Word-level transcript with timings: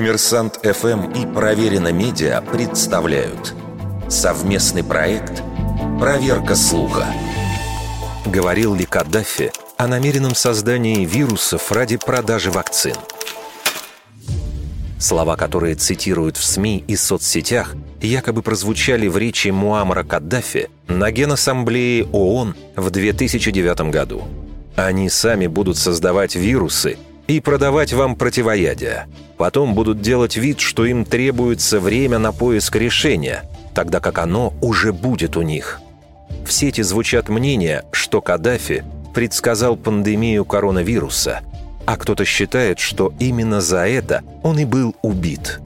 Коммерсант 0.00 0.60
ФМ 0.62 1.10
и 1.10 1.26
Проверено 1.30 1.92
Медиа 1.92 2.40
представляют 2.40 3.52
совместный 4.08 4.82
проект 4.82 5.42
«Проверка 5.98 6.54
слуха». 6.54 7.04
Говорил 8.24 8.74
ли 8.74 8.86
Каддафи 8.86 9.52
о 9.76 9.86
намеренном 9.86 10.34
создании 10.34 11.04
вирусов 11.04 11.70
ради 11.70 11.98
продажи 11.98 12.50
вакцин? 12.50 12.94
Слова, 14.98 15.36
которые 15.36 15.74
цитируют 15.74 16.38
в 16.38 16.44
СМИ 16.46 16.82
и 16.88 16.96
соцсетях, 16.96 17.74
якобы 18.00 18.40
прозвучали 18.40 19.06
в 19.06 19.18
речи 19.18 19.48
Муаммара 19.48 20.02
Каддафи 20.02 20.70
на 20.88 21.12
Генассамблее 21.12 22.06
ООН 22.06 22.56
в 22.74 22.88
2009 22.88 23.90
году. 23.90 24.24
Они 24.76 25.10
сами 25.10 25.46
будут 25.46 25.76
создавать 25.76 26.36
вирусы 26.36 26.96
и 27.36 27.40
продавать 27.40 27.92
вам 27.92 28.16
противоядие. 28.16 29.06
Потом 29.36 29.74
будут 29.74 30.00
делать 30.00 30.36
вид, 30.36 30.60
что 30.60 30.84
им 30.84 31.04
требуется 31.04 31.80
время 31.80 32.18
на 32.18 32.32
поиск 32.32 32.76
решения, 32.76 33.44
тогда 33.74 34.00
как 34.00 34.18
оно 34.18 34.52
уже 34.60 34.92
будет 34.92 35.36
у 35.36 35.42
них. 35.42 35.80
В 36.44 36.52
сети 36.52 36.82
звучат 36.82 37.28
мнения, 37.28 37.84
что 37.92 38.20
Каддафи 38.20 38.84
предсказал 39.14 39.76
пандемию 39.76 40.44
коронавируса– 40.44 41.40
а 41.90 41.96
кто-то 41.96 42.24
считает, 42.24 42.78
что 42.78 43.12
именно 43.18 43.60
за 43.60 43.88
это 43.88 44.22
он 44.44 44.60
и 44.60 44.64
был 44.64 44.94
убит. 45.02 45.60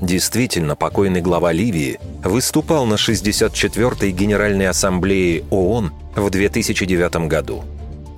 Действительно, 0.00 0.76
покойный 0.76 1.20
глава 1.20 1.50
Ливии 1.50 1.98
выступал 2.22 2.86
на 2.86 2.94
64-й 2.94 4.12
Генеральной 4.12 4.68
Ассамблее 4.68 5.42
ООН 5.50 5.92
в 6.14 6.30
2009 6.30 7.26
году. 7.26 7.64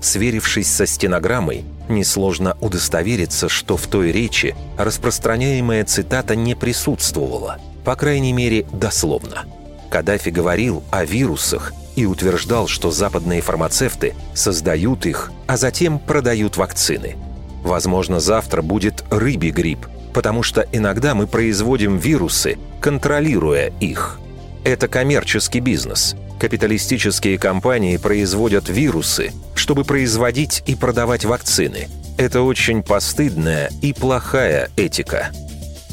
Сверившись 0.03 0.69
со 0.69 0.85
стенограммой, 0.85 1.65
несложно 1.89 2.57
удостовериться, 2.61 3.49
что 3.49 3.77
в 3.77 3.87
той 3.87 4.11
речи 4.11 4.57
распространяемая 4.77 5.85
цитата 5.85 6.35
не 6.35 6.57
присутствовала, 6.57 7.59
по 7.85 7.95
крайней 7.95 8.33
мере, 8.33 8.67
дословно. 8.73 9.45
Каддафи 9.91 10.31
говорил 10.31 10.83
о 10.91 11.05
вирусах 11.05 11.73
и 11.95 12.05
утверждал, 12.05 12.67
что 12.67 12.91
западные 12.91 13.43
фармацевты 13.43 14.15
создают 14.35 15.07
их, 15.07 15.31
а 15.47 15.57
затем 15.57 16.01
продают 16.01 16.57
вакцины. 16.57 17.17
Возможно, 17.63 18.19
завтра 18.19 18.61
будет 18.61 19.05
рыбий 19.09 19.51
грипп, 19.51 19.87
потому 20.13 20.43
что 20.43 20.67
иногда 20.73 21.15
мы 21.15 21.29
производим 21.29 21.97
вирусы, 21.97 22.59
контролируя 22.81 23.73
их. 23.79 24.19
Это 24.65 24.89
коммерческий 24.89 25.61
бизнес. 25.61 26.17
Капиталистические 26.43 27.39
компании 27.39 27.97
производят 27.99 28.69
вирусы, 28.69 29.31
чтобы 29.55 29.85
производить 29.85 30.65
и 30.67 30.75
продавать 30.75 31.25
вакцины. 31.25 31.89
Это 32.17 32.43
очень 32.43 32.83
постыдная 32.83 33.71
и 33.81 33.93
плохая 33.93 34.69
этика. 34.77 35.31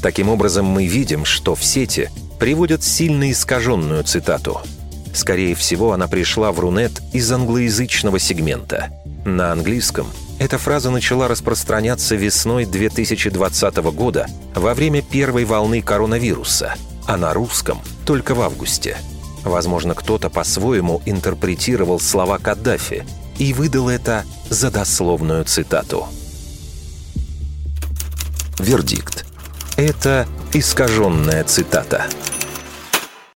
Таким 0.02 0.28
образом, 0.28 0.66
мы 0.66 0.88
видим, 0.88 1.24
что 1.24 1.54
в 1.54 1.64
сети 1.64 2.10
приводят 2.40 2.84
сильно 2.84 3.30
искаженную 3.32 4.04
цитату– 4.04 4.60
Скорее 5.14 5.56
всего, 5.56 5.92
она 5.92 6.08
пришла 6.08 6.52
в 6.52 6.60
Рунет 6.60 7.02
из 7.14 7.32
англоязычного 7.32 8.20
сегмента. 8.20 8.90
На 9.26 9.52
английском 9.52 10.08
эта 10.40 10.58
фраза 10.58 10.92
начала 10.92 11.28
распространяться 11.28 12.16
весной 12.16 12.66
2020 12.66 13.76
года 13.94 14.28
во 14.56 14.74
время 14.74 15.02
первой 15.02 15.46
волны 15.46 15.82
коронавируса, 15.82 16.76
а 17.08 17.18
на 17.18 17.34
русском– 17.34 17.82
только 18.06 18.36
в 18.36 18.42
августе. 18.42 18.98
Возможно, 19.44 19.96
кто-то 19.96 20.30
по-своему 20.30 21.02
интерпретировал 21.06 22.00
слова 22.00 22.38
Каддафи 22.38 23.06
и 23.38 23.54
выдал 23.54 23.90
это 23.90 24.26
за 24.50 24.72
дословную 24.72 25.46
цитату. 25.46 26.08
Вердикт. 28.58 29.26
Это 29.78 30.28
искаженная 30.54 31.44
цитата– 31.46 32.06